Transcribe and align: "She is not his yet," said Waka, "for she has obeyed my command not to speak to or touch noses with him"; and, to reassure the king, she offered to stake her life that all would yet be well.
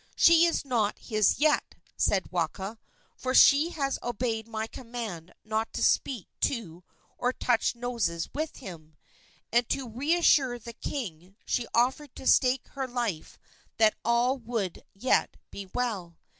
"She 0.15 0.45
is 0.47 0.65
not 0.65 0.97
his 0.97 1.39
yet," 1.39 1.75
said 1.95 2.31
Waka, 2.31 2.79
"for 3.15 3.35
she 3.35 3.69
has 3.69 3.99
obeyed 4.01 4.47
my 4.47 4.65
command 4.65 5.31
not 5.43 5.71
to 5.73 5.83
speak 5.83 6.27
to 6.39 6.83
or 7.19 7.31
touch 7.31 7.75
noses 7.75 8.27
with 8.33 8.55
him"; 8.55 8.95
and, 9.51 9.69
to 9.69 9.87
reassure 9.87 10.57
the 10.57 10.73
king, 10.73 11.35
she 11.45 11.67
offered 11.75 12.15
to 12.15 12.25
stake 12.25 12.67
her 12.69 12.87
life 12.87 13.37
that 13.77 13.93
all 14.03 14.39
would 14.39 14.81
yet 14.95 15.37
be 15.51 15.67
well. 15.71 16.17